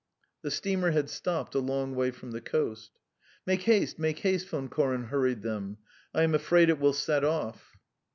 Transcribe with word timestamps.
The 0.41 0.49
steamer 0.49 0.89
had 0.89 1.11
stopped 1.11 1.53
a 1.53 1.59
long 1.59 1.93
way 1.93 2.09
from 2.09 2.31
the 2.31 2.41
coast. 2.41 2.89
"Make 3.45 3.61
haste, 3.61 3.99
make 3.99 4.17
haste," 4.17 4.49
Von 4.49 4.67
Koren 4.67 5.09
hurried 5.09 5.43
them. 5.43 5.77
"I 6.11 6.23
am 6.23 6.33
afraid 6.33 6.69
it 6.69 6.79
will 6.79 6.93
set 6.93 7.23
off." 7.23 7.77